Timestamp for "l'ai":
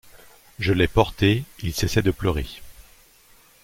0.73-0.87